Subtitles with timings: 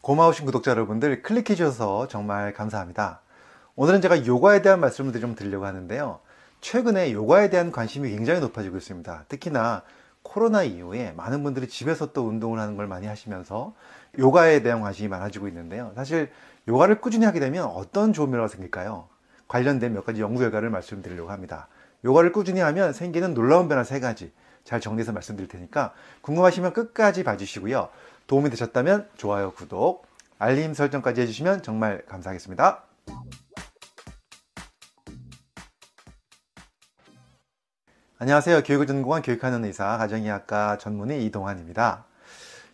[0.00, 3.20] 고마우신 구독자 여러분들 클릭해 주셔서 정말 감사합니다.
[3.74, 6.20] 오늘은 제가 요가에 대한 말씀을 좀 드리려고 하는데요.
[6.60, 9.24] 최근에 요가에 대한 관심이 굉장히 높아지고 있습니다.
[9.28, 9.82] 특히나
[10.22, 13.74] 코로나 이후에 많은 분들이 집에서 또 운동을 하는 걸 많이 하시면서
[14.18, 15.92] 요가에 대한 관심이 많아지고 있는데요.
[15.96, 16.30] 사실
[16.68, 19.08] 요가를 꾸준히 하게 되면 어떤 좋은 변화가 생길까요?
[19.48, 21.66] 관련된 몇 가지 연구 결과를 말씀드리려고 합니다.
[22.04, 24.32] 요가를 꾸준히 하면 생기는 놀라운 변화 세 가지
[24.64, 27.88] 잘 정리해서 말씀드릴 테니까 궁금하시면 끝까지 봐주시고요.
[28.28, 30.06] 도움이 되셨다면 좋아요, 구독,
[30.38, 32.84] 알림 설정까지 해주시면 정말 감사하겠습니다.
[38.18, 38.64] 안녕하세요.
[38.64, 42.04] 교육을 전공한 교육하는 의사, 가정의학과 전문의 이동환입니다.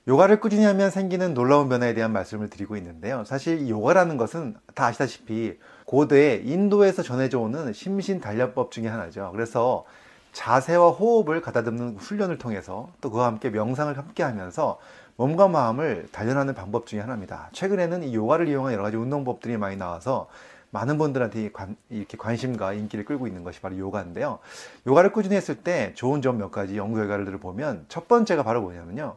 [0.09, 3.23] 요가를 꾸준히 하면 생기는 놀라운 변화에 대한 말씀을 드리고 있는데요.
[3.25, 9.31] 사실 요가라는 것은 다 아시다시피 고대 인도에서 전해져 오는 심신 단련법 중의 하나죠.
[9.33, 9.85] 그래서
[10.33, 14.81] 자세와 호흡을 가다듬는 훈련을 통해서 또 그와 함께 명상을 함께 하면서
[15.17, 17.49] 몸과 마음을 단련하는 방법 중의 하나입니다.
[17.53, 20.29] 최근에는 이 요가를 이용한 여러 가지 운동법들이 많이 나와서
[20.71, 24.41] 많은 분들한테 관, 이렇게 관심과 인기를 끌고 있는 것이 바로 요가인데요.
[24.87, 29.17] 요가를 꾸준히 했을 때 좋은 점 몇 가지 연구 결과를 보면 첫 번째가 바로 뭐냐면요.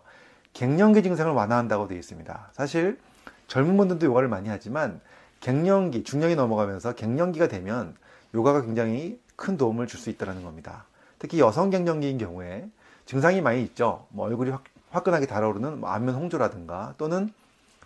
[0.53, 2.49] 갱년기 증상을 완화한다고 되어 있습니다.
[2.53, 2.99] 사실
[3.47, 5.01] 젊은 분들도 요가를 많이 하지만
[5.39, 7.95] 갱년기, 중년이 넘어가면서 갱년기가 되면
[8.35, 10.85] 요가가 굉장히 큰 도움을 줄 수 있다는 겁니다.
[11.17, 12.67] 특히 여성 갱년기인 경우에
[13.05, 14.05] 증상이 많이 있죠.
[14.09, 17.31] 뭐 얼굴이 확, 화끈하게 달아오르는 뭐 안면 홍조라든가 또는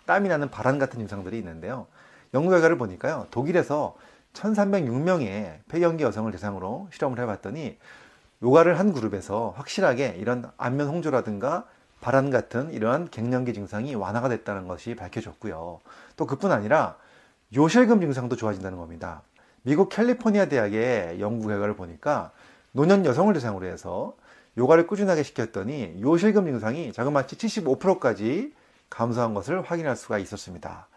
[0.06, 1.86] 땀이 나는 발한 같은 증상들이 있는데요.
[2.34, 3.26] 연구 결과를 보니까요.
[3.30, 3.94] 독일에서
[4.34, 7.78] 1306명의 폐경기 여성을 대상으로 실험을 해봤더니
[8.42, 11.66] 요가를 한 그룹에서 확실하게 이런 안면 홍조라든가
[12.00, 15.80] 발한 같은 이러한 갱년기 증상이 완화가 됐다는 것이 밝혀졌고요.
[16.16, 16.96] 또 그뿐 아니라
[17.54, 19.22] 요실금 증상도 좋아진다는 겁니다.
[19.62, 22.32] 미국 캘리포니아 대학의 연구 결과를 보니까
[22.72, 24.16] 노년 여성을 대상으로 해서
[24.58, 28.52] 요가를 꾸준하게 시켰더니 요실금 증상이 자그마치 75%까지
[28.90, 30.88] 감소한 것을 확인할 수가 있었습니다.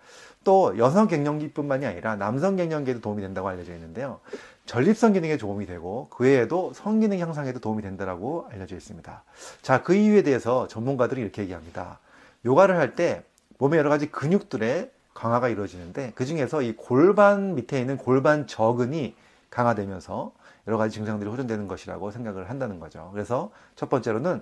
[0.44, 4.20] 또 여성 갱년기뿐만이 아니라 남성 갱년기에도 도움이 된다고 알려져 있는데요.
[4.66, 9.24] 전립선 기능에 도움이 되고 그 외에도 성기능 향상에도 도움이 된다고 알려져 있습니다.
[9.62, 12.00] 자, 그 이유에 대해서 전문가들이 이렇게 얘기합니다.
[12.46, 13.24] 요가를 할 때
[13.58, 19.16] 몸의 여러 가지 근육들의 강화가 이루어지는데 그 중에서 이 골반 밑에 있는 골반 저근이
[19.50, 20.34] 강화되면서
[20.68, 23.10] 여러 가지 증상들이 호전되는 것이라고 생각을 한다는 거죠.
[23.14, 24.42] 그래서 첫 번째로는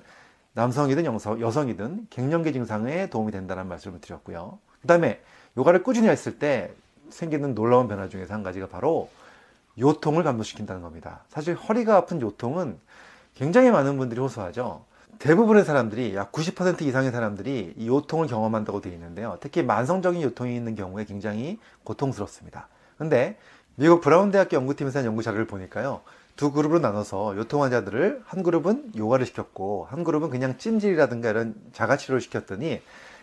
[0.54, 4.60] 남성이든 여성이든 갱년기 증상에 도움이 된다는 말씀을 드렸고요.
[4.82, 5.22] 그 다음에
[5.58, 6.72] 요가를 꾸준히 했을 때
[7.10, 9.10] 생기는 놀라운 변화 중에서 한 가지가 바로
[9.80, 11.24] 요통을 감소시킨다는 겁니다.
[11.30, 12.80] 사실 허리가 아픈 요통은
[13.36, 14.86] 굉장히 많은 분들이 호소하죠.
[15.20, 19.38] 대부분의 사람들이 약 90% 이상의 사람들이 이 요통을 경험한다고 되어 있는데요.
[19.40, 22.68] 특히 만성적인 요통이 있는 경우에 굉장히 고통스럽습니다.
[22.98, 23.38] 근데
[23.76, 26.02] 미국 브라운 대학교 연구팀에서 한 연구 자료를 보니까요.
[26.36, 31.98] 두 그룹으로 나눠서 요통 환자들을 한 그룹은 요가를 시켰고 한 그룹은 그냥 찜질이라든가 이런 자가
[31.98, 32.82] 치료를 시켰더니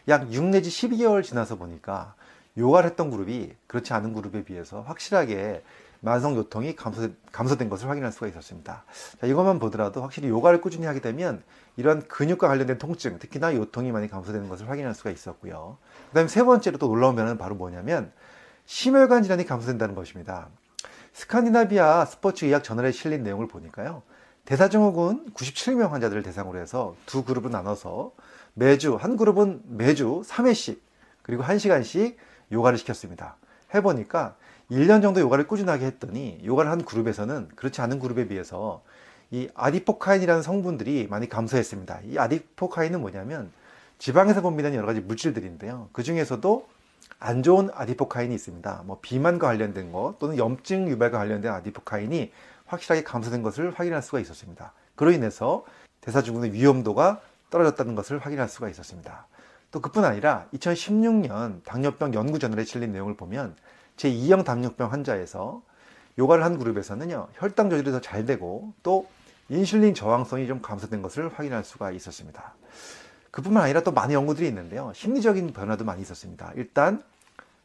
[0.08, 2.14] 약 6 내지 12개월 지나서 보니까
[2.58, 5.62] 요가를 했던 그룹이 그렇지 않은 그룹에 비해서 확실하게
[6.00, 8.84] 만성 요통이 감소, 감소된 것을 확인할 수가 있었습니다.
[9.20, 11.42] 자, 이것만 보더라도 확실히 요가를 꾸준히 하게 되면
[11.76, 15.76] 이런 근육과 관련된 통증, 특히나 요통이 많이 감소되는 것을 확인할 수가 있었고요.
[16.08, 18.12] 그 다음에 세 번째로 또 놀라운 변화는 바로 뭐냐면
[18.70, 20.48] 심혈관 질환이 감소된다는 것입니다.
[21.12, 24.04] 스칸디나비아 스포츠 의학 저널에 실린 내용을 보니까요.
[24.44, 28.12] 대사증후군 97명 환자들을 대상으로 해서 두 그룹을 나눠서
[28.54, 30.78] 매주 한 그룹은 매주 3회씩
[31.22, 32.14] 그리고 1시간씩
[32.52, 33.38] 요가를 시켰습니다.
[33.74, 34.36] 해보니까
[34.70, 38.84] 1년 정도 요가를 꾸준하게 했더니 요가를 한 그룹에서는 그렇지 않은 그룹에 비해서
[39.32, 42.02] 이 아디포카인이라는 성분들이 많이 감소했습니다.
[42.04, 43.50] 이 아디포카인은 뭐냐면
[43.98, 45.88] 지방에서 분비되는 여러 가지 물질들인데요.
[45.92, 46.68] 그 중에서도
[47.18, 48.82] 안 좋은 아디포카인이 있습니다.
[48.86, 52.32] 뭐 비만과 관련된 것 또는 염증 유발과 관련된 아디포카인이
[52.66, 54.72] 확실하게 감소된 것을 확인할 수가 있었습니다.
[54.94, 55.64] 그로 인해서
[56.00, 59.26] 대사증후군의 위험도가 떨어졌다는 것을 확인할 수가 있었습니다.
[59.70, 63.54] 또 그뿐 아니라 2016년 당뇨병 연구 저널에 실린 내용을 보면
[63.96, 65.62] 제2형 당뇨병 환자에서
[66.18, 69.08] 요가를 한 그룹에서는요 혈당 조절이 더 잘 되고 또
[69.48, 72.54] 인슐린 저항성이 좀 감소된 것을 확인할 수가 있었습니다.
[73.30, 74.92] 그뿐만 아니라 또 많은 연구들이 있는데요.
[74.94, 76.52] 심리적인 변화도 많이 있었습니다.
[76.56, 77.02] 일단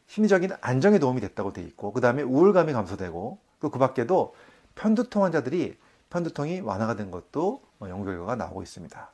[0.06, 4.34] 심리적인 안정에 도움이 됐다고 돼 있고 그 다음에 우울감이 감소되고 또 그 밖에도
[4.74, 5.76] 편두통 환자들이
[6.10, 9.10] 편두통이 완화가 된 것도 연구 결과가 나오고 있습니다.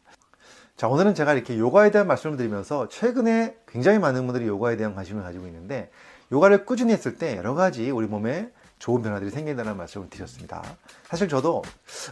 [0.76, 5.22] 자 오늘은 제가 이렇게 요가에 대한 말씀을 드리면서 최근에 굉장히 많은 분들이 요가에 대한 관심을
[5.22, 5.90] 가지고 있는데
[6.32, 8.50] 요가를 꾸준히 했을 때 여러 가지 우리 몸에
[8.82, 10.60] 좋은 변화들이 생긴다는 말씀을 드렸습니다.
[11.04, 11.62] 사실 저도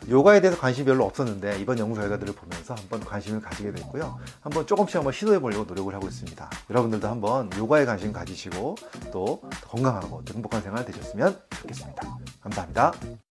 [0.08, 4.20] 요가에 대해서 관심이 별로 없었는데 이번 연구 결과들을 보면서 한번 관심을 가지게 됐고요.
[4.40, 6.48] 한번 조금씩 한번 시도해 보려고 노력을 하고 있습니다.
[6.70, 8.76] 여러분들도 한번 요가에 관심 가지시고
[9.10, 12.18] 또 건강하고 또 행복한 생활 되셨으면 좋겠습니다.
[12.40, 13.20] 감사합니다.